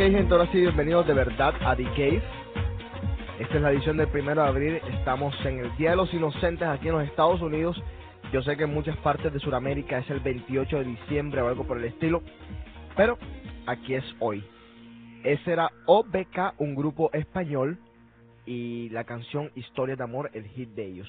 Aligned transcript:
Gente, 0.00 0.32
ahora 0.32 0.50
sí, 0.50 0.58
bienvenidos 0.58 1.06
de 1.06 1.12
verdad 1.12 1.52
a 1.60 1.76
The 1.76 1.84
Cave. 1.84 2.22
Esta 3.38 3.54
es 3.54 3.60
la 3.60 3.70
edición 3.70 3.98
del 3.98 4.08
primero 4.08 4.42
de 4.42 4.48
abril. 4.48 4.80
Estamos 4.94 5.34
en 5.44 5.58
el 5.58 5.76
Día 5.76 5.90
de 5.90 5.96
los 5.96 6.14
Inocentes 6.14 6.66
aquí 6.66 6.88
en 6.88 6.94
los 6.94 7.06
Estados 7.06 7.42
Unidos. 7.42 7.76
Yo 8.32 8.42
sé 8.42 8.56
que 8.56 8.64
en 8.64 8.72
muchas 8.72 8.96
partes 8.96 9.30
de 9.30 9.38
Sudamérica 9.40 9.98
es 9.98 10.08
el 10.08 10.20
28 10.20 10.78
de 10.78 10.84
diciembre 10.84 11.42
o 11.42 11.48
algo 11.48 11.66
por 11.66 11.76
el 11.76 11.84
estilo. 11.84 12.22
Pero 12.96 13.18
aquí 13.66 13.92
es 13.92 14.04
hoy. 14.20 14.42
Ese 15.22 15.52
era 15.52 15.70
OBK, 15.84 16.54
un 16.56 16.74
grupo 16.74 17.10
español, 17.12 17.78
y 18.46 18.88
la 18.88 19.04
canción 19.04 19.50
Historia 19.54 19.96
de 19.96 20.02
Amor, 20.04 20.30
el 20.32 20.46
hit 20.46 20.70
de 20.70 20.86
ellos. 20.86 21.08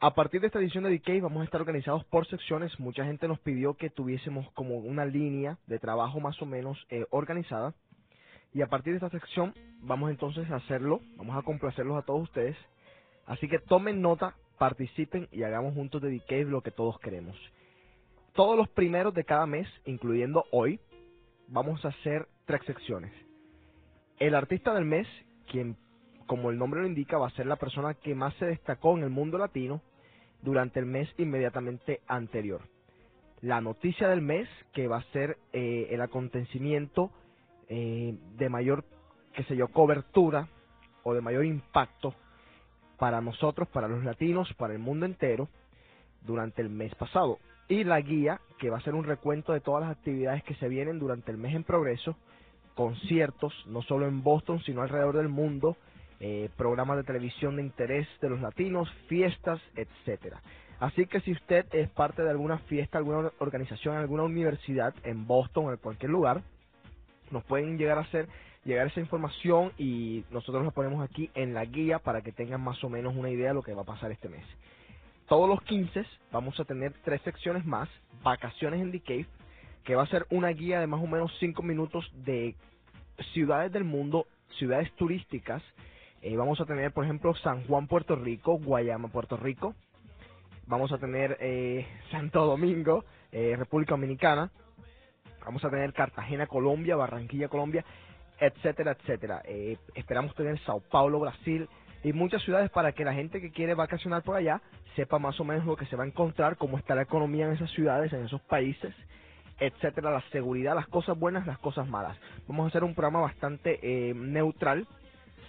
A 0.00 0.14
partir 0.14 0.42
de 0.42 0.48
esta 0.48 0.58
edición 0.58 0.84
de 0.84 0.90
Decay 0.90 1.20
vamos 1.20 1.40
a 1.40 1.44
estar 1.44 1.62
organizados 1.62 2.04
por 2.04 2.26
secciones. 2.26 2.78
Mucha 2.78 3.06
gente 3.06 3.26
nos 3.26 3.38
pidió 3.38 3.72
que 3.74 3.88
tuviésemos 3.88 4.50
como 4.52 4.76
una 4.76 5.06
línea 5.06 5.56
de 5.66 5.78
trabajo 5.78 6.20
más 6.20 6.40
o 6.42 6.44
menos 6.44 6.78
eh, 6.90 7.06
organizada. 7.08 7.72
Y 8.56 8.62
a 8.62 8.68
partir 8.68 8.94
de 8.94 9.06
esta 9.06 9.10
sección 9.10 9.52
vamos 9.82 10.08
entonces 10.08 10.50
a 10.50 10.56
hacerlo, 10.56 11.02
vamos 11.18 11.36
a 11.36 11.42
complacerlos 11.42 11.98
a 11.98 12.06
todos 12.06 12.22
ustedes. 12.22 12.56
Así 13.26 13.48
que 13.48 13.58
tomen 13.58 14.00
nota, 14.00 14.34
participen 14.56 15.28
y 15.30 15.42
hagamos 15.42 15.74
juntos 15.74 16.00
de 16.00 16.08
Decay 16.08 16.44
lo 16.44 16.62
que 16.62 16.70
todos 16.70 16.98
queremos. 17.00 17.36
Todos 18.32 18.56
los 18.56 18.66
primeros 18.70 19.12
de 19.12 19.24
cada 19.24 19.44
mes, 19.44 19.68
incluyendo 19.84 20.46
hoy, 20.52 20.80
vamos 21.48 21.84
a 21.84 21.88
hacer 21.88 22.28
tres 22.46 22.62
secciones. 22.64 23.12
El 24.18 24.34
artista 24.34 24.72
del 24.72 24.86
mes, 24.86 25.06
quien 25.50 25.76
como 26.26 26.48
el 26.48 26.56
nombre 26.56 26.80
lo 26.80 26.86
indica, 26.86 27.18
va 27.18 27.26
a 27.26 27.36
ser 27.36 27.44
la 27.44 27.56
persona 27.56 27.92
que 27.92 28.14
más 28.14 28.32
se 28.36 28.46
destacó 28.46 28.96
en 28.96 29.04
el 29.04 29.10
mundo 29.10 29.36
latino 29.36 29.82
durante 30.40 30.80
el 30.80 30.86
mes 30.86 31.10
inmediatamente 31.18 32.00
anterior. 32.08 32.62
La 33.42 33.60
noticia 33.60 34.08
del 34.08 34.22
mes, 34.22 34.48
que 34.72 34.88
va 34.88 34.96
a 34.96 35.12
ser 35.12 35.36
eh, 35.52 35.88
el 35.90 36.00
acontecimiento 36.00 37.10
eh, 37.68 38.16
de 38.36 38.48
mayor, 38.48 38.84
qué 39.34 39.44
sé 39.44 39.56
yo, 39.56 39.68
cobertura 39.68 40.48
o 41.02 41.14
de 41.14 41.20
mayor 41.20 41.44
impacto 41.44 42.14
para 42.98 43.20
nosotros, 43.20 43.68
para 43.68 43.88
los 43.88 44.04
latinos, 44.04 44.52
para 44.54 44.72
el 44.72 44.78
mundo 44.78 45.06
entero, 45.06 45.48
durante 46.22 46.62
el 46.62 46.70
mes 46.70 46.94
pasado. 46.94 47.38
Y 47.68 47.84
la 47.84 48.00
guía, 48.00 48.40
que 48.58 48.70
va 48.70 48.78
a 48.78 48.82
ser 48.82 48.94
un 48.94 49.04
recuento 49.04 49.52
de 49.52 49.60
todas 49.60 49.82
las 49.82 49.96
actividades 49.96 50.42
que 50.44 50.54
se 50.54 50.68
vienen 50.68 50.98
durante 50.98 51.30
el 51.30 51.36
mes 51.36 51.54
en 51.54 51.64
progreso, 51.64 52.16
conciertos, 52.74 53.52
no 53.66 53.82
solo 53.82 54.06
en 54.06 54.22
Boston, 54.22 54.60
sino 54.60 54.82
alrededor 54.82 55.16
del 55.16 55.28
mundo, 55.28 55.76
eh, 56.20 56.48
programas 56.56 56.96
de 56.96 57.04
televisión 57.04 57.56
de 57.56 57.62
interés 57.62 58.06
de 58.20 58.30
los 58.30 58.40
latinos, 58.40 58.90
fiestas, 59.08 59.60
etcétera. 59.74 60.40
Así 60.78 61.06
que 61.06 61.20
si 61.20 61.32
usted 61.32 61.66
es 61.72 61.88
parte 61.90 62.22
de 62.22 62.30
alguna 62.30 62.58
fiesta, 62.60 62.98
alguna 62.98 63.30
organización, 63.38 63.96
alguna 63.96 64.24
universidad 64.24 64.94
en 65.04 65.26
Boston 65.26 65.66
o 65.66 65.72
en 65.72 65.78
cualquier 65.78 66.10
lugar, 66.10 66.42
nos 67.30 67.44
pueden 67.44 67.78
llegar 67.78 67.98
a 67.98 68.02
hacer 68.02 68.28
llegar 68.64 68.88
esa 68.88 68.98
información 68.98 69.72
y 69.78 70.24
nosotros 70.30 70.64
la 70.64 70.72
ponemos 70.72 71.04
aquí 71.08 71.30
en 71.34 71.54
la 71.54 71.64
guía 71.64 72.00
para 72.00 72.22
que 72.22 72.32
tengan 72.32 72.60
más 72.60 72.82
o 72.82 72.88
menos 72.88 73.14
una 73.14 73.30
idea 73.30 73.48
de 73.48 73.54
lo 73.54 73.62
que 73.62 73.74
va 73.74 73.82
a 73.82 73.86
pasar 73.86 74.10
este 74.10 74.28
mes. 74.28 74.44
Todos 75.28 75.48
los 75.48 75.62
15 75.62 76.04
vamos 76.32 76.58
a 76.58 76.64
tener 76.64 76.92
tres 77.04 77.22
secciones 77.22 77.64
más, 77.64 77.88
vacaciones 78.24 78.80
en 78.80 78.90
The 78.90 79.00
Cave, 79.00 79.26
que 79.84 79.94
va 79.94 80.02
a 80.02 80.08
ser 80.08 80.26
una 80.30 80.48
guía 80.48 80.80
de 80.80 80.88
más 80.88 81.00
o 81.00 81.06
menos 81.06 81.32
5 81.38 81.62
minutos 81.62 82.10
de 82.24 82.56
ciudades 83.32 83.70
del 83.70 83.84
mundo, 83.84 84.26
ciudades 84.58 84.92
turísticas 84.96 85.62
eh, 86.22 86.36
vamos 86.36 86.60
a 86.60 86.64
tener, 86.64 86.92
por 86.92 87.04
ejemplo, 87.04 87.34
San 87.36 87.64
Juan, 87.66 87.86
Puerto 87.86 88.16
Rico, 88.16 88.58
Guayama, 88.58 89.06
Puerto 89.08 89.36
Rico. 89.36 89.76
Vamos 90.66 90.90
a 90.90 90.98
tener 90.98 91.36
eh, 91.40 91.86
Santo 92.10 92.44
Domingo, 92.44 93.04
eh, 93.30 93.54
República 93.56 93.92
Dominicana. 93.92 94.50
Vamos 95.46 95.64
a 95.64 95.70
tener 95.70 95.94
Cartagena, 95.94 96.46
Colombia, 96.46 96.96
Barranquilla, 96.96 97.48
Colombia, 97.48 97.84
etcétera, 98.38 98.92
etcétera. 98.92 99.42
esperamos 99.94 100.34
tener 100.34 100.58
Sao 100.64 100.80
Paulo, 100.80 101.20
Brasil 101.20 101.68
y 102.04 102.12
muchas 102.12 102.42
ciudades 102.42 102.70
para 102.70 102.92
que 102.92 103.04
la 103.04 103.14
gente 103.14 103.40
que 103.40 103.50
quiere 103.50 103.74
vacacionar 103.74 104.22
por 104.22 104.36
allá 104.36 104.60
sepa 104.94 105.18
más 105.18 105.40
o 105.40 105.44
menos 105.44 105.64
lo 105.64 105.76
que 105.76 105.86
se 105.86 105.96
va 105.96 106.04
a 106.04 106.06
encontrar, 106.06 106.56
cómo 106.56 106.76
está 106.76 106.94
la 106.94 107.02
economía 107.02 107.46
en 107.46 107.52
esas 107.52 107.70
ciudades, 107.70 108.12
en 108.12 108.24
esos 108.24 108.42
países 108.42 108.94
etcétera, 109.58 110.10
la 110.10 110.20
seguridad, 110.32 110.74
las 110.74 110.86
cosas 110.88 111.18
buenas, 111.18 111.46
las 111.46 111.58
cosas 111.58 111.88
malas. 111.88 112.16
Vamos 112.46 112.64
a 112.64 112.68
hacer 112.68 112.84
un 112.84 112.94
programa 112.94 113.20
bastante 113.20 114.12
neutral 114.14 114.86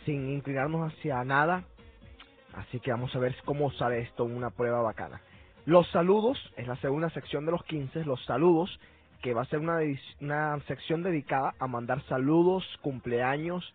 sin 0.06 0.30
inclinarnos 0.30 0.94
hacia 0.94 1.24
nada. 1.24 1.64
Así 2.54 2.80
que 2.80 2.92
vamos 2.92 3.14
a 3.16 3.20
ver 3.20 3.36
cómo 3.46 3.72
sale 3.72 4.00
esto, 4.00 4.24
una 4.24 4.50
prueba 4.50 4.82
bacana. 4.82 5.22
Los 5.66 5.90
saludos, 5.90 6.40
es 6.56 6.66
la 6.68 6.78
segunda 6.78 7.10
sección 7.10 7.46
de 7.46 7.52
los 7.52 7.64
15, 7.66 8.06
los 8.06 8.24
saludos, 8.26 8.80
que 9.22 9.34
va 9.34 9.42
a 9.44 9.46
ser 9.46 9.60
una, 9.60 9.80
una 10.22 10.60
sección 10.68 11.04
dedicada 11.04 11.54
a 11.60 11.68
mandar 11.68 12.02
saludos, 12.04 12.66
cumpleaños, 12.82 13.74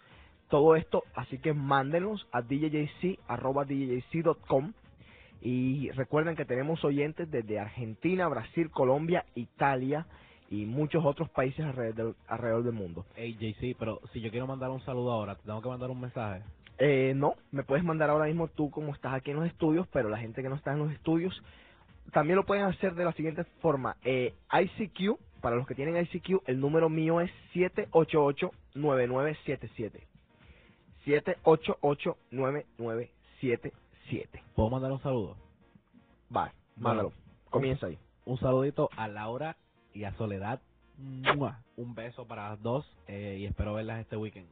todo 0.48 0.76
esto. 0.76 1.02
Así 1.14 1.38
que 1.38 1.52
mándenos 1.54 2.26
a 2.32 2.42
djjc.com. 2.42 3.12
Y 5.40 5.90
recuerden 5.90 6.36
que 6.36 6.44
tenemos 6.44 6.84
oyentes 6.84 7.30
desde 7.30 7.58
Argentina, 7.58 8.28
Brasil, 8.28 8.70
Colombia, 8.70 9.24
Italia, 9.34 10.06
y 10.50 10.66
muchos 10.66 11.04
otros 11.04 11.30
países 11.30 11.64
alrededor, 11.64 12.14
alrededor 12.28 12.62
del 12.62 12.74
mundo. 12.74 13.06
Hey, 13.16 13.36
JC, 13.40 13.74
pero 13.78 14.00
si 14.12 14.20
yo 14.20 14.30
quiero 14.30 14.46
mandar 14.46 14.70
un 14.70 14.80
saludo 14.82 15.10
ahora, 15.10 15.34
¿te 15.34 15.42
tengo 15.44 15.62
que 15.62 15.68
mandar 15.68 15.90
un 15.90 16.00
mensaje? 16.00 16.42
Eh, 16.78 17.14
no, 17.16 17.34
me 17.50 17.64
puedes 17.64 17.84
mandar 17.84 18.10
ahora 18.10 18.26
mismo 18.26 18.48
tú 18.48 18.70
como 18.70 18.92
estás 18.92 19.14
aquí 19.14 19.30
en 19.30 19.38
los 19.38 19.46
estudios, 19.46 19.88
pero 19.88 20.10
la 20.10 20.18
gente 20.18 20.42
que 20.42 20.48
no 20.48 20.56
está 20.56 20.72
en 20.72 20.80
los 20.80 20.92
estudios 20.92 21.42
también 22.12 22.36
lo 22.36 22.44
pueden 22.44 22.64
hacer 22.64 22.94
de 22.94 23.04
la 23.04 23.12
siguiente 23.12 23.44
forma. 23.60 23.96
Eh, 24.04 24.34
ICQ, 24.52 25.18
para 25.42 25.56
los 25.56 25.66
que 25.66 25.74
tienen 25.74 25.96
ICQ, 25.96 26.44
el 26.46 26.60
número 26.60 26.88
mío 26.88 27.20
es 27.20 27.32
788-9977. 27.52 30.06
788-9977. 31.04 33.72
¿Puedo 34.54 34.70
mandar 34.70 34.92
un 34.92 35.02
saludo? 35.02 35.36
Va, 36.34 36.54
mándalo. 36.76 37.12
Comienza 37.50 37.88
ahí. 37.88 37.98
Un 38.24 38.38
saludito 38.38 38.88
a 38.96 39.08
Laura 39.08 39.58
y 39.92 40.04
a 40.04 40.14
Soledad. 40.14 40.62
Un 41.76 41.94
beso 41.94 42.26
para 42.26 42.48
las 42.50 42.62
dos 42.62 42.86
eh, 43.08 43.38
y 43.40 43.46
espero 43.46 43.74
verlas 43.74 43.98
este 44.00 44.16
weekend. 44.16 44.46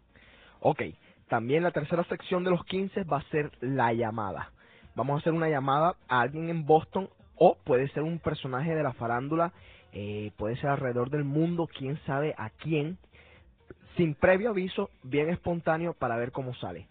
Ok, 0.60 0.82
también 1.28 1.62
la 1.62 1.70
tercera 1.70 2.02
sección 2.04 2.42
de 2.42 2.50
los 2.50 2.64
15 2.64 3.04
va 3.04 3.18
a 3.18 3.30
ser 3.30 3.52
la 3.60 3.92
llamada. 3.92 4.50
Vamos 4.96 5.14
a 5.14 5.18
hacer 5.20 5.32
una 5.32 5.48
llamada 5.48 5.94
a 6.08 6.22
alguien 6.22 6.50
en 6.50 6.66
Boston 6.66 7.08
o 7.36 7.56
puede 7.64 7.88
ser 7.90 8.02
un 8.02 8.18
personaje 8.18 8.74
de 8.74 8.82
la 8.82 8.92
farándula, 8.92 9.52
eh, 9.92 10.32
puede 10.36 10.56
ser 10.56 10.70
alrededor 10.70 11.10
del 11.10 11.24
mundo, 11.24 11.66
quién 11.66 11.98
sabe 12.06 12.34
a 12.38 12.50
quién, 12.50 12.98
sin 13.96 14.14
previo 14.14 14.50
aviso, 14.50 14.90
bien 15.02 15.30
espontáneo 15.30 15.94
para 15.94 16.16
ver 16.16 16.32
cómo 16.32 16.54
sale. 16.54 16.86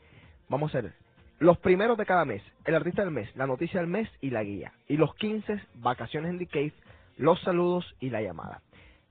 Vamos 0.50 0.74
a 0.74 0.80
hacer 0.80 0.94
los 1.40 1.58
primeros 1.58 1.98
de 1.98 2.06
cada 2.06 2.26
mes, 2.26 2.44
el 2.66 2.76
artista 2.76 3.02
del 3.02 3.12
mes, 3.12 3.34
la 3.36 3.48
noticia 3.48 3.80
del 3.80 3.90
mes 3.90 4.10
y 4.20 4.30
la 4.30 4.44
guía. 4.44 4.74
Y 4.88 4.98
los 4.98 5.16
15, 5.16 5.60
vacaciones 5.76 6.32
en 6.32 6.40
The 6.40 6.48
Cave, 6.48 6.74
los 7.18 7.40
saludos 7.42 7.96
y 8.02 8.10
la 8.10 8.22
llamada. 8.22 8.62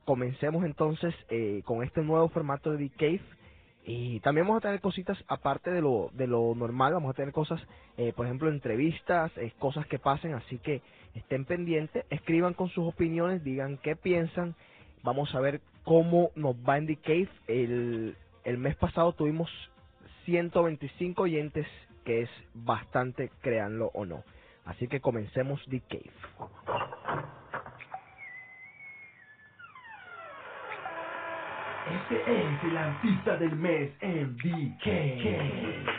Comencemos 0.05 0.65
entonces 0.65 1.15
eh, 1.31 1.63
con 1.65 1.83
este 1.83 2.03
nuevo 2.03 2.29
formato 2.29 2.71
de 2.71 2.89
The 2.89 2.97
Cave. 2.97 3.23
Y 3.91 4.21
también 4.21 4.47
vamos 4.47 4.59
a 4.59 4.67
tener 4.67 4.83
cositas 4.83 5.17
aparte 5.29 5.71
de 5.71 5.81
lo, 5.81 6.11
de 6.13 6.27
lo 6.27 6.55
normal, 6.55 6.93
vamos 6.93 7.09
a 7.09 7.15
tener 7.15 7.33
cosas, 7.33 7.59
eh, 7.97 8.13
por 8.15 8.27
ejemplo, 8.27 8.51
entrevistas, 8.51 9.33
eh, 9.39 9.51
cosas 9.59 9.87
que 9.87 9.99
pasen, 9.99 10.35
así 10.35 10.59
que 10.59 10.83
estén 11.15 11.47
pendientes, 11.47 12.05
escriban 12.11 12.53
con 12.53 12.69
sus 12.69 12.87
opiniones, 12.87 13.43
digan 13.43 13.79
qué 13.79 13.97
piensan, 13.97 14.55
vamos 15.03 15.35
a 15.35 15.41
ver 15.41 15.63
cómo 15.85 16.33
nos 16.35 16.55
va 16.57 16.77
en 16.77 16.87
The 16.87 16.97
Cave. 16.97 17.31
El, 17.47 18.15
el 18.45 18.59
mes 18.59 18.77
pasado 18.77 19.15
tuvimos 19.15 19.51
125 20.27 21.23
oyentes, 21.23 21.67
que 22.05 22.21
es 22.21 22.31
bastante, 22.53 23.31
créanlo 23.41 23.91
o 23.95 24.05
no. 24.05 24.23
Así 24.67 24.87
que 24.87 25.01
comencemos 25.01 25.65
The 25.71 25.81
Cave. 25.89 26.98
Este 31.89 32.55
es 32.55 32.65
el 32.65 32.77
artista 32.79 33.37
del 33.39 33.57
mes 33.57 33.93
en 34.01 34.37
DK. 34.39 35.91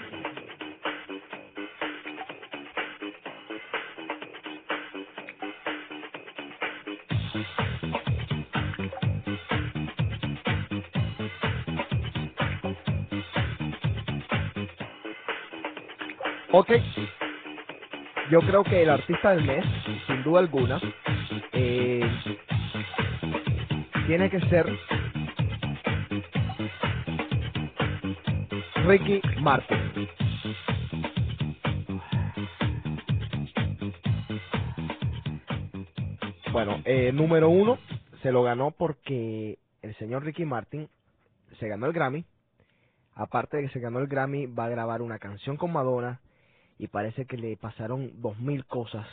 Ok, 16.52 16.72
yo 18.32 18.42
creo 18.42 18.64
que 18.64 18.84
el 18.84 18.90
artista 18.92 19.32
del 19.36 19.46
mes, 19.46 19.66
sin 20.08 20.24
duda 20.24 20.42
alguna, 20.42 20.80
eh, 21.54 22.10
tiene 24.08 24.30
que 24.30 24.42
ser 24.50 24.68
Ricky 28.90 29.22
Martin. 29.40 29.78
Bueno, 36.52 36.82
eh, 36.86 37.12
número 37.14 37.52
uno 37.52 37.78
se 38.24 38.32
lo 38.32 38.42
ganó 38.42 38.72
porque 38.72 39.60
el 39.84 39.96
señor 39.98 40.24
Ricky 40.24 40.44
Martin 40.44 40.90
se 41.60 41.68
ganó 41.68 41.86
el 41.86 41.94
Grammy. 41.94 42.26
Aparte 43.14 43.58
de 43.58 43.68
que 43.68 43.74
se 43.74 43.80
ganó 43.80 44.00
el 44.00 44.08
Grammy, 44.08 44.48
va 44.48 44.66
a 44.66 44.70
grabar 44.70 45.04
una 45.04 45.20
canción 45.20 45.56
con 45.56 45.72
Madonna 45.72 46.20
y 46.80 46.88
parece 46.88 47.26
que 47.26 47.38
le 47.38 47.58
pasaron 47.58 48.20
dos 48.24 48.40
mil 48.40 48.66
cosas 48.66 49.06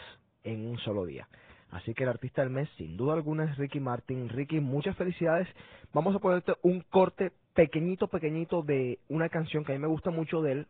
en 0.43 0.67
un 0.67 0.79
solo 0.79 1.05
día. 1.05 1.29
Así 1.71 1.95
que 1.95 2.05
el 2.05 2.11
artista 2.11 2.43
del 2.43 2.51
mes, 2.51 2.69
sin 2.77 2.97
duda 2.97 3.15
alguna, 3.15 3.45
es 3.45 3.57
Ricky 3.57 3.81
Martin. 3.81 4.29
Ricky, 4.29 4.61
muchas 4.61 4.97
felicidades. 4.97 5.49
Vamos 5.93 6.15
a 6.15 6.21
ponerte 6.21 6.55
un 6.63 6.81
corte 6.83 7.33
pequeñito, 7.57 8.09
pequeñito 8.09 8.63
de 8.63 9.01
una 9.09 9.29
canción 9.31 9.65
que 9.65 9.73
a 9.73 9.75
mí 9.75 9.81
me 9.81 9.89
gusta 9.89 10.11
mucho 10.11 10.43
de 10.43 10.53
él, 10.53 10.67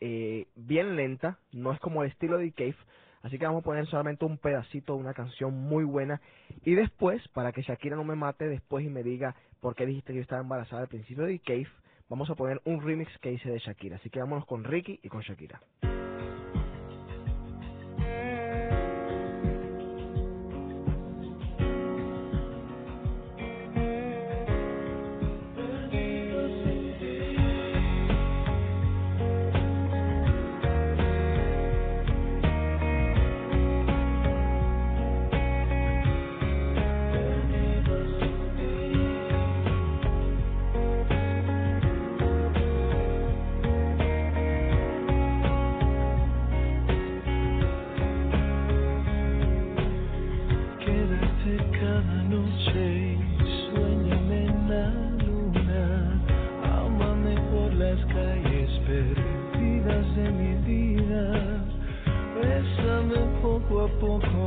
eh, 0.00 0.46
bien 0.54 0.96
lenta, 0.96 1.38
no 1.52 1.72
es 1.72 1.80
como 1.80 2.02
el 2.02 2.10
estilo 2.10 2.38
de 2.38 2.52
Cave, 2.52 2.76
así 3.22 3.36
que 3.36 3.44
vamos 3.44 3.62
a 3.62 3.64
poner 3.64 3.86
solamente 3.86 4.24
un 4.24 4.38
pedacito 4.38 4.94
de 4.94 5.00
una 5.00 5.12
canción 5.12 5.52
muy 5.52 5.84
buena 5.84 6.20
y 6.64 6.74
después, 6.74 7.20
para 7.34 7.52
que 7.52 7.62
Shakira 7.62 7.96
no 7.96 8.04
me 8.04 8.14
mate 8.14 8.48
después 8.48 8.86
y 8.86 8.88
me 8.88 9.02
diga 9.02 9.34
por 9.60 9.74
qué 9.74 9.84
dijiste 9.84 10.12
que 10.12 10.18
yo 10.18 10.22
estaba 10.22 10.40
embarazada 10.40 10.82
al 10.82 10.88
principio 10.88 11.24
de 11.24 11.40
Cave, 11.40 11.68
vamos 12.08 12.30
a 12.30 12.36
poner 12.36 12.62
un 12.64 12.80
remix 12.80 13.10
que 13.18 13.32
hice 13.32 13.50
de 13.50 13.58
Shakira, 13.58 13.96
así 13.96 14.08
que 14.08 14.20
vámonos 14.20 14.46
con 14.46 14.62
Ricky 14.62 15.00
y 15.02 15.08
con 15.08 15.20
Shakira. 15.22 15.60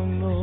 Poco, 0.03 0.42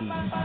DJ 0.00 0.37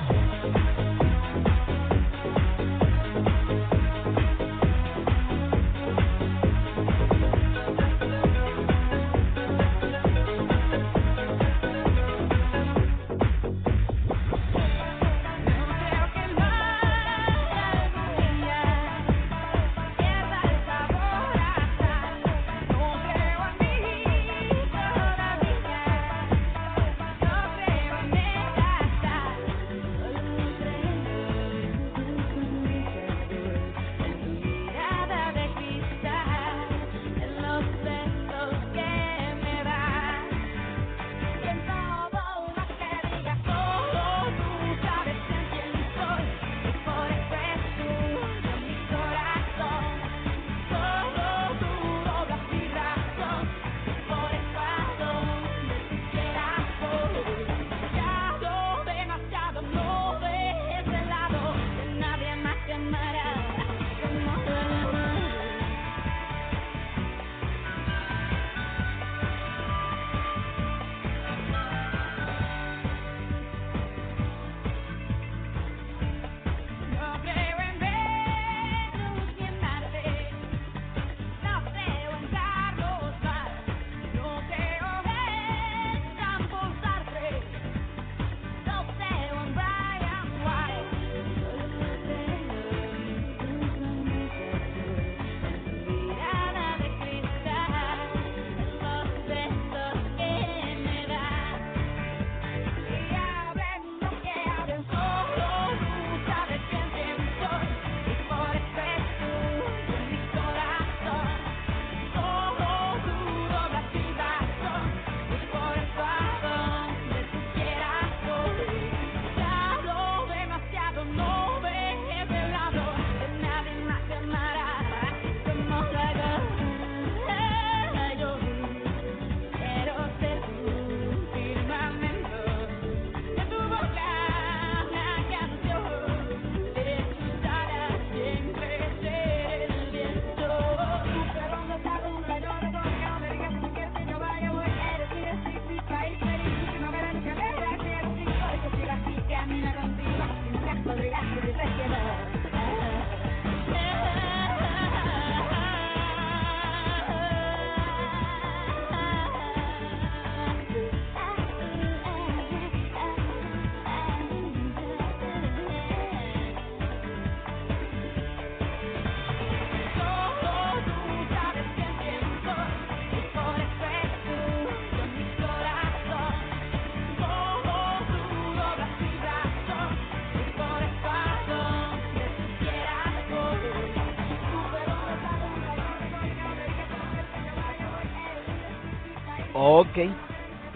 Ok. 189.83 189.97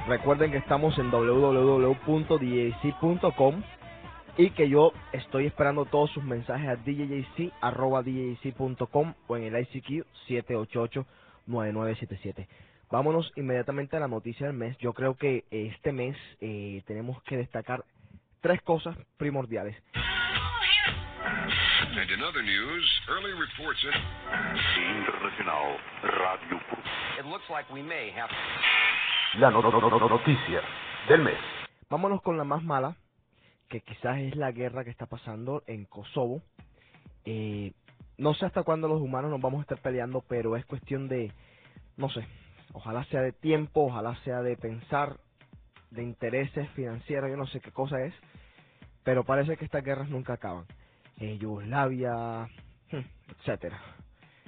Recuerden 0.09 0.51
que 0.51 0.57
estamos 0.57 0.99
en 0.99 1.09
www.djc.com 1.09 2.03
y 4.37 4.49
que 4.49 4.67
yo 4.67 4.91
estoy 5.13 5.45
esperando 5.45 5.85
todos 5.85 6.11
sus 6.11 6.25
mensajes 6.25 6.67
a 6.67 6.75
djjc.com 6.75 7.53
o 9.27 9.37
en 9.37 9.43
el 9.43 9.61
ICQ 9.61 10.05
788-9977. 11.47 12.47
Vámonos 12.91 13.31
inmediatamente 13.37 13.95
a 13.95 14.01
la 14.01 14.09
noticia 14.09 14.47
del 14.47 14.57
mes. 14.57 14.77
Yo 14.79 14.91
creo 14.91 15.15
que 15.15 15.45
este 15.51 15.93
mes 15.93 16.17
eh, 16.41 16.83
tenemos 16.85 17.23
que 17.23 17.37
destacar 17.37 17.85
tres 18.41 18.61
cosas 18.61 18.97
primordiales. 19.15 19.77
And 21.79 22.09
in 22.09 22.23
other 22.23 22.41
news, 22.43 22.83
early 23.09 23.31
reports 23.33 23.79
in 23.83 23.91
Internacional 24.97 25.77
Radio. 26.03 26.57
It 27.19 27.25
looks 27.25 27.47
like 27.49 27.71
we 27.71 27.83
may 27.83 28.11
have 28.11 28.29
La 29.39 29.51
no- 29.51 29.61
no- 29.61 29.69
no- 29.71 29.89
no- 29.89 30.09
noticia 30.09 30.61
del 31.07 31.21
mes. 31.21 31.37
Vámonos 31.89 32.21
con 32.21 32.37
la 32.37 32.43
más 32.43 32.63
mala, 32.63 32.95
que 33.69 33.81
quizás 33.81 34.17
es 34.19 34.35
la 34.35 34.51
guerra 34.51 34.83
que 34.83 34.89
está 34.89 35.05
pasando 35.05 35.63
en 35.67 35.85
Kosovo. 35.85 36.41
Eh, 37.25 37.73
no 38.17 38.33
sé 38.33 38.45
hasta 38.47 38.63
cuándo 38.63 38.87
los 38.87 38.99
humanos 39.01 39.29
nos 39.29 39.41
vamos 39.41 39.59
a 39.59 39.61
estar 39.63 39.77
peleando, 39.79 40.23
pero 40.27 40.55
es 40.57 40.65
cuestión 40.65 41.07
de, 41.07 41.31
no 41.97 42.09
sé, 42.09 42.27
ojalá 42.73 43.03
sea 43.05 43.21
de 43.21 43.33
tiempo, 43.33 43.85
ojalá 43.85 44.15
sea 44.23 44.41
de 44.41 44.57
pensar, 44.57 45.17
de 45.91 46.01
intereses 46.03 46.67
financieros, 46.71 47.29
yo 47.29 47.37
no 47.37 47.45
sé 47.47 47.59
qué 47.59 47.71
cosa 47.71 48.01
es, 48.03 48.13
pero 49.03 49.23
parece 49.23 49.57
que 49.57 49.65
estas 49.65 49.83
guerras 49.83 50.09
nunca 50.09 50.33
acaban. 50.33 50.65
Eh, 51.19 51.37
Yugoslavia, 51.39 52.47
hmm, 52.91 53.31
etcétera, 53.39 53.79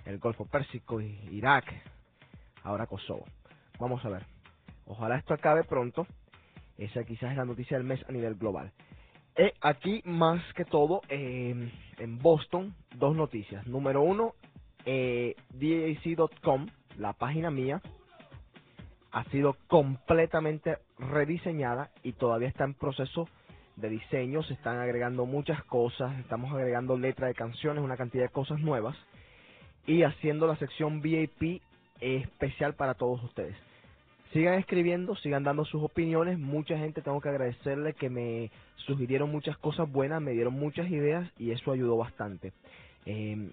el 0.05 0.19
Golfo 0.19 0.45
Pérsico, 0.45 1.01
Irak, 1.01 1.65
ahora 2.63 2.85
Kosovo. 2.85 3.25
Vamos 3.79 4.03
a 4.05 4.09
ver. 4.09 4.25
Ojalá 4.85 5.17
esto 5.17 5.33
acabe 5.33 5.63
pronto. 5.63 6.05
Esa 6.77 7.03
quizás 7.03 7.31
es 7.31 7.37
la 7.37 7.45
noticia 7.45 7.77
del 7.77 7.85
mes 7.85 8.03
a 8.07 8.11
nivel 8.11 8.35
global. 8.35 8.71
Eh, 9.35 9.53
aquí, 9.61 10.01
más 10.05 10.41
que 10.53 10.65
todo, 10.65 11.01
eh, 11.09 11.71
en 11.97 12.19
Boston, 12.19 12.75
dos 12.95 13.15
noticias. 13.15 13.65
Número 13.67 14.01
uno, 14.01 14.33
eh, 14.85 15.35
DAC.com, 15.53 16.67
la 16.97 17.13
página 17.13 17.49
mía, 17.49 17.81
ha 19.11 19.23
sido 19.25 19.55
completamente 19.67 20.77
rediseñada 20.97 21.91
y 22.03 22.13
todavía 22.13 22.47
está 22.47 22.63
en 22.65 22.73
proceso 22.73 23.27
de 23.79 23.89
diseño. 23.89 24.43
Se 24.43 24.53
están 24.53 24.77
agregando 24.77 25.25
muchas 25.25 25.63
cosas, 25.65 26.17
estamos 26.19 26.51
agregando 26.53 26.97
letra 26.97 27.27
de 27.27 27.33
canciones, 27.33 27.83
una 27.83 27.97
cantidad 27.97 28.23
de 28.23 28.29
cosas 28.29 28.59
nuevas 28.59 28.95
y 29.85 30.03
haciendo 30.03 30.47
la 30.47 30.55
sección 30.57 31.01
VIP 31.01 31.61
especial 31.99 32.75
para 32.75 32.93
todos 32.93 33.23
ustedes. 33.23 33.55
Sigan 34.33 34.59
escribiendo, 34.59 35.15
sigan 35.15 35.43
dando 35.43 35.65
sus 35.65 35.81
opiniones. 35.83 36.37
Mucha 36.37 36.77
gente 36.77 37.01
tengo 37.01 37.19
que 37.19 37.29
agradecerle 37.29 37.93
que 37.93 38.09
me 38.09 38.51
sugirieron 38.85 39.31
muchas 39.31 39.57
cosas 39.57 39.91
buenas, 39.91 40.21
me 40.21 40.31
dieron 40.31 40.53
muchas 40.53 40.89
ideas 40.89 41.29
y 41.37 41.51
eso 41.51 41.71
ayudó 41.71 41.97
bastante. 41.97 42.53
Eh, 43.05 43.51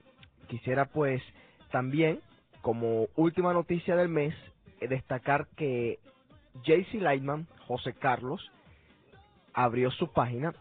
quisiera 0.48 0.84
pues 0.84 1.22
también, 1.70 2.20
como 2.60 3.06
última 3.16 3.54
noticia 3.54 3.96
del 3.96 4.08
mes, 4.08 4.34
eh, 4.80 4.88
destacar 4.88 5.46
que 5.56 5.98
JC 6.64 7.00
Lightman, 7.00 7.46
José 7.66 7.94
Carlos, 7.94 8.50
abrió 9.56 9.90
su 9.90 10.12
página. 10.12 10.54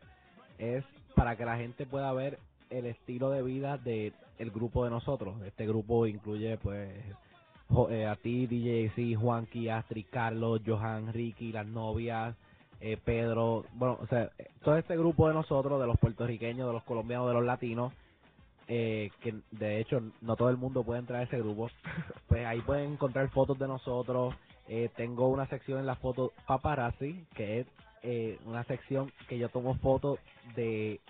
es 0.57 0.83
para 1.15 1.35
que 1.35 1.45
la 1.45 1.57
gente 1.57 1.85
pueda 1.85 2.11
ver 2.13 2.39
el 2.71 2.85
estilo 2.87 3.29
de 3.29 3.43
vida 3.43 3.77
de 3.77 4.13
el 4.39 4.51
grupo 4.51 4.83
de 4.83 4.89
nosotros. 4.89 5.41
Este 5.43 5.67
grupo 5.67 6.07
incluye, 6.07 6.57
pues, 6.57 6.89
eh, 7.89 8.05
a 8.05 8.15
ti, 8.15 8.47
DJ 8.47 8.91
C, 8.95 9.15
Juanqui, 9.15 9.69
Astrid, 9.69 10.05
Carlos, 10.09 10.61
Johan, 10.65 11.13
Ricky, 11.13 11.51
las 11.51 11.67
novias, 11.67 12.35
eh, 12.79 12.97
Pedro, 13.03 13.65
bueno, 13.73 13.99
o 14.01 14.07
sea, 14.07 14.31
eh, 14.39 14.47
todo 14.63 14.77
este 14.77 14.97
grupo 14.97 15.27
de 15.27 15.35
nosotros, 15.35 15.79
de 15.79 15.87
los 15.87 15.99
puertorriqueños, 15.99 16.67
de 16.67 16.73
los 16.73 16.83
colombianos, 16.83 17.27
de 17.27 17.33
los 17.35 17.45
latinos, 17.45 17.93
eh, 18.73 19.11
que 19.19 19.35
de 19.51 19.81
hecho 19.81 20.01
no 20.21 20.37
todo 20.37 20.49
el 20.49 20.55
mundo 20.55 20.83
puede 20.83 21.01
entrar 21.01 21.19
a 21.19 21.23
ese 21.23 21.37
grupo, 21.39 21.69
pues 22.29 22.45
ahí 22.45 22.61
pueden 22.61 22.93
encontrar 22.93 23.29
fotos 23.29 23.59
de 23.59 23.67
nosotros. 23.67 24.33
Eh, 24.69 24.89
tengo 24.95 25.27
una 25.27 25.45
sección 25.47 25.79
en 25.79 25.85
la 25.85 25.95
foto 25.95 26.31
paparazzi, 26.47 27.25
que 27.35 27.59
es 27.59 27.67
eh, 28.03 28.39
una 28.45 28.63
sección 28.63 29.11
que 29.27 29.37
yo 29.37 29.49
tomo 29.49 29.75
fotos 29.75 30.19
de 30.55 31.01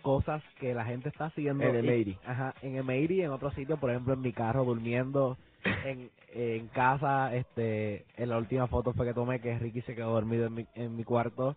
cosas 0.00 0.42
que 0.60 0.74
la 0.74 0.84
gente 0.86 1.10
está 1.10 1.26
haciendo 1.26 1.64
En 1.64 1.76
y- 1.82 1.86
M80. 1.86 2.18
ajá, 2.24 2.56
en 2.62 2.76
M80 2.76 3.10
y 3.12 3.22
en 3.22 3.32
otros 3.32 3.54
sitios, 3.54 3.78
por 3.80 3.90
ejemplo 3.90 4.14
en 4.14 4.22
mi 4.22 4.32
carro 4.34 4.64
durmiendo, 4.64 5.38
en, 5.82 6.10
en 6.28 6.68
casa, 6.68 7.34
este, 7.36 8.06
en 8.16 8.30
la 8.30 8.38
última 8.38 8.68
foto 8.68 8.94
fue 8.94 9.06
que 9.06 9.14
tomé 9.14 9.40
que 9.40 9.58
Ricky 9.58 9.82
se 9.82 9.96
quedó 9.96 10.12
dormido 10.12 10.46
en 10.46 10.54
mi, 10.54 10.66
en 10.74 10.96
mi 10.96 11.04
cuarto, 11.04 11.56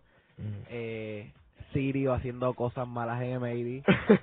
eh, 0.66 1.34
Sirio 1.72 2.14
haciendo 2.14 2.54
cosas 2.54 2.88
malas 2.88 3.22
en 3.22 3.40
M80 3.40 3.86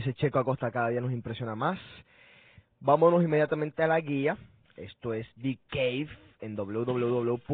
Ese 0.00 0.14
Checo 0.14 0.38
Acosta 0.38 0.70
cada 0.70 0.88
día 0.88 1.02
nos 1.02 1.12
impresiona 1.12 1.54
más. 1.54 1.78
Vámonos 2.80 3.22
inmediatamente 3.22 3.82
a 3.82 3.86
la 3.86 4.00
guía. 4.00 4.38
Esto 4.78 5.12
es 5.12 5.26
The 5.42 5.58
Cave 5.68 6.08
en 6.40 6.56
www.djc.com. 6.56 7.50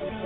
si 0.00 0.21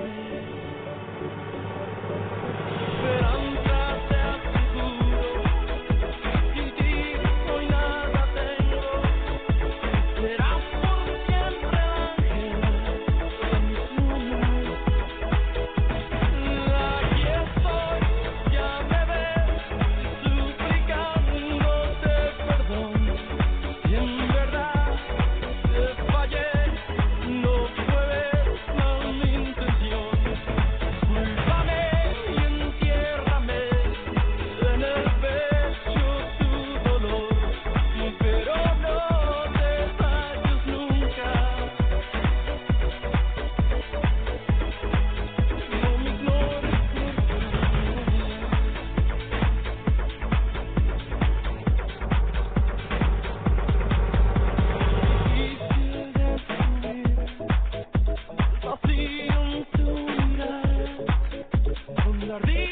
perdido. 62.41 62.66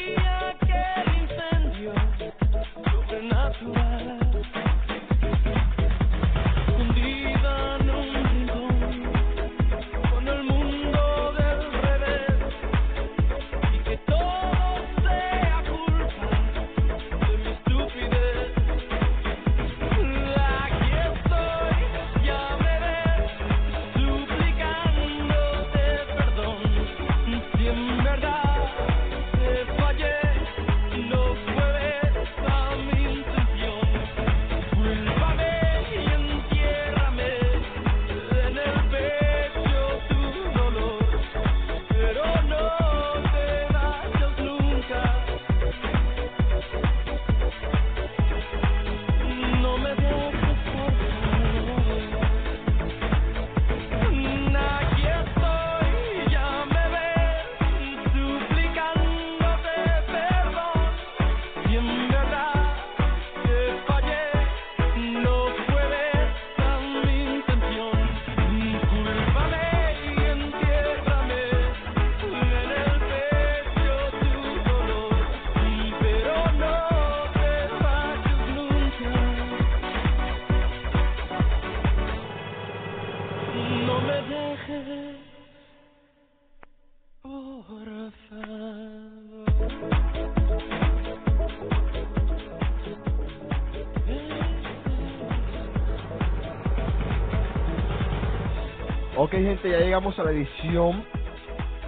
Gente, 99.43 99.69
ya 99.69 99.79
llegamos 99.79 100.17
a 100.19 100.23
la 100.23 100.31
edición, 100.31 101.03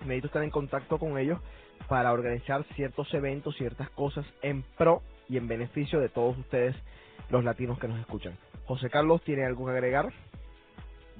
Necesito 0.00 0.28
estar 0.28 0.44
en 0.44 0.50
contacto 0.50 0.98
con 0.98 1.18
ellos 1.18 1.40
para 1.88 2.10
organizar 2.14 2.64
ciertos 2.74 3.12
eventos, 3.12 3.54
ciertas 3.56 3.90
cosas 3.90 4.24
en 4.40 4.62
pro 4.78 5.02
y 5.28 5.36
en 5.36 5.46
beneficio 5.46 6.00
de 6.00 6.08
todos 6.08 6.38
ustedes, 6.38 6.74
los 7.30 7.44
latinos 7.44 7.78
que 7.78 7.88
nos 7.88 8.00
escuchan. 8.00 8.36
José 8.66 8.90
Carlos, 8.90 9.22
¿tiene 9.22 9.44
algo 9.46 9.66
que 9.66 9.72
agregar? 9.72 10.12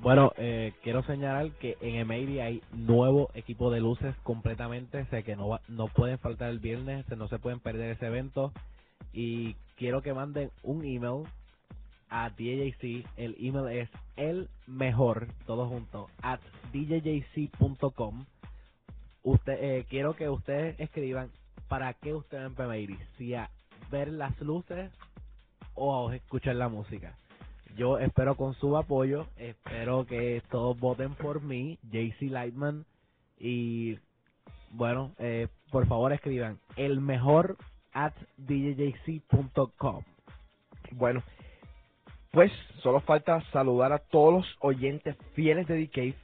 Bueno, 0.01 0.33
eh, 0.37 0.75
quiero 0.83 1.03
señalar 1.03 1.51
que 1.59 1.77
en 1.81 1.97
Emery 1.97 2.40
hay 2.40 2.62
nuevo 2.73 3.31
equipo 3.35 3.71
de 3.71 3.81
luces 3.81 4.14
completamente, 4.23 5.05
sé 5.07 5.25
que 5.25 5.35
no 5.35 5.59
no 5.66 5.88
pueden 5.88 6.18
faltar 6.18 6.51
el 6.51 6.61
viernes, 6.61 7.05
no 7.16 7.27
se 7.29 7.40
pueden 7.40 7.59
perder 7.59 7.90
ese 7.90 8.07
evento 8.07 8.53
y 9.12 9.55
quiero 9.77 10.01
que 10.03 10.14
manden 10.14 10.51
un 10.62 10.85
email 10.85 11.25
a 12.11 12.31
DJC, 12.31 13.07
el 13.16 13.37
email 13.40 13.68
es 13.77 13.90
el 14.16 14.49
mejor, 14.66 15.29
todo 15.47 15.66
junto, 15.66 16.09
at 16.23 16.40
djjc.com. 16.73 18.25
Eh, 19.47 19.85
quiero 19.90 20.14
que 20.14 20.29
ustedes 20.29 20.79
escriban 20.79 21.31
para 21.68 21.92
qué 21.94 22.14
ustedes 22.14 22.47
en 22.47 22.55
Pemeiri, 22.55 22.99
si 23.18 23.35
a 23.35 23.51
ver 23.90 24.09
las 24.09 24.38
luces 24.40 24.90
o 25.79 26.09
a 26.09 26.17
escuchar 26.17 26.57
la 26.57 26.69
música. 26.69 27.17
Yo 27.77 27.99
espero 27.99 28.37
con 28.37 28.55
su 28.55 28.77
apoyo, 28.77 29.27
espero 29.37 30.05
que 30.05 30.43
todos 30.51 30.79
voten 30.79 31.14
por 31.14 31.43
mí, 31.43 31.79
JC 31.91 32.23
Lightman, 32.23 32.85
y 33.38 33.99
bueno, 34.71 35.12
eh, 35.19 35.49
por 35.71 35.87
favor 35.87 36.12
escriban 36.12 36.59
el 36.77 37.01
mejor 37.01 37.57
at 37.93 38.14
djjc.com. 38.37 40.03
Bueno, 40.93 41.23
pues 42.33 42.51
solo 42.83 43.01
falta 43.01 43.41
saludar 43.53 43.93
a 43.93 43.99
todos 43.99 44.35
los 44.35 44.57
oyentes 44.61 45.17
fieles 45.35 45.67
de 45.67 45.87
The 45.87 45.91
Cave 45.91 46.14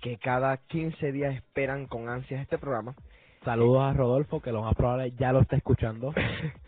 que 0.00 0.16
cada 0.18 0.56
15 0.56 1.12
días 1.12 1.34
esperan 1.34 1.86
con 1.86 2.08
ansias 2.08 2.42
este 2.42 2.58
programa. 2.58 2.94
Saludos 3.44 3.82
a 3.82 3.92
Rodolfo, 3.92 4.40
que 4.40 4.52
lo 4.52 4.62
más 4.62 4.74
probable 4.74 5.12
ya 5.18 5.32
lo 5.32 5.40
está 5.40 5.56
escuchando. 5.56 6.12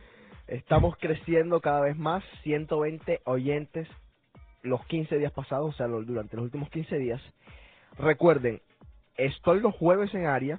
Estamos 0.51 0.97
creciendo 0.99 1.61
cada 1.61 1.81
vez 1.81 1.97
más, 1.97 2.25
120 2.43 3.21
oyentes 3.25 3.89
los 4.63 4.85
15 4.87 5.17
días 5.19 5.33
pasados, 5.33 5.75
o 5.75 5.77
sea, 5.77 5.87
durante 5.87 6.37
los 6.37 6.45
últimos 6.47 6.69
15 6.71 6.99
días. 6.99 7.23
Recuerden, 7.99 8.61
estoy 9.17 9.61
los 9.61 9.75
jueves 9.77 10.13
en 10.15 10.27
área, 10.27 10.59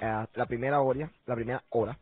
eh, 0.00 0.26
la 0.34 0.46
primera 0.46 0.80
hora, 0.80 1.10
la 1.26 1.34
primera 1.34 1.62
hora. 1.70 1.98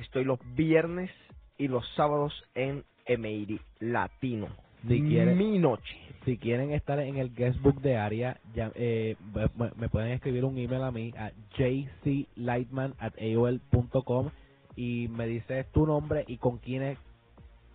Estoy 0.00 0.24
los 0.24 0.38
viernes 0.54 1.10
y 1.58 1.68
los 1.68 1.86
sábados 1.94 2.32
en 2.54 2.84
Emeiri 3.06 3.60
Latino. 3.80 4.48
Si 4.88 5.00
quieren- 5.02 5.36
Mi 5.38 5.58
noche. 5.58 5.96
Si 6.24 6.38
quieren 6.38 6.72
estar 6.72 6.98
en 6.98 7.18
el 7.18 7.34
guestbook 7.34 7.80
de 7.82 7.96
área, 7.98 8.38
ya, 8.54 8.72
eh, 8.74 9.16
me, 9.56 9.70
me 9.76 9.88
pueden 9.90 10.12
escribir 10.12 10.44
un 10.44 10.56
email 10.58 10.82
a 10.82 10.90
mí 10.90 11.12
a 11.16 11.30
jclightman 11.56 12.94
at 12.98 13.12
aol.com 13.18 14.30
y 14.76 15.08
me 15.08 15.26
dices 15.26 15.66
tu 15.72 15.86
nombre 15.86 16.24
y 16.26 16.38
con 16.38 16.58
quiénes, 16.58 16.98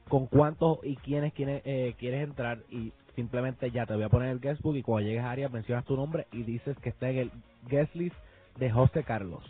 con 0.08 0.28
cuántos 0.28 0.80
y 0.84 0.96
quiénes, 0.98 1.34
quiénes 1.34 1.62
eh, 1.66 1.96
quieres 1.98 2.24
entrar 2.24 2.60
y 2.70 2.92
simplemente 3.16 3.72
ya 3.72 3.86
te 3.86 3.94
voy 3.94 4.04
a 4.04 4.10
poner 4.10 4.30
el 4.30 4.40
guestbook 4.40 4.76
y 4.76 4.84
cuando 4.84 5.08
llegues 5.08 5.24
a 5.24 5.32
área 5.32 5.50
mencionas 5.50 5.86
tu 5.86 5.96
nombre 5.96 6.28
y 6.32 6.44
dices 6.44 6.78
que 6.80 6.90
está 6.90 7.10
en 7.10 7.18
el 7.18 7.32
guest 7.68 7.94
list 7.96 8.16
de 8.58 8.72
José 8.72 9.04
Carlos. 9.04 9.44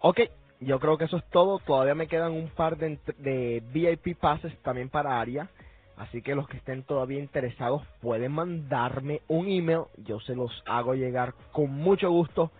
Ok, 0.00 0.20
yo 0.60 0.80
creo 0.80 0.98
que 0.98 1.04
eso 1.04 1.16
es 1.16 1.24
todo. 1.30 1.58
Todavía 1.60 1.94
me 1.94 2.08
quedan 2.08 2.32
un 2.32 2.48
par 2.48 2.76
de, 2.76 2.98
de 3.18 3.62
VIP 3.72 4.18
passes 4.18 4.56
también 4.62 4.88
para 4.88 5.20
área. 5.20 5.48
Así 5.96 6.22
que 6.22 6.34
los 6.34 6.46
que 6.48 6.58
estén 6.58 6.84
todavía 6.84 7.18
interesados 7.18 7.82
pueden 8.00 8.32
mandarme 8.32 9.20
un 9.26 9.48
email. 9.48 9.82
Yo 9.96 10.20
se 10.20 10.34
los 10.34 10.62
hago 10.66 10.94
llegar 10.94 11.34
con 11.52 11.72
mucho 11.72 12.10
gusto. 12.10 12.52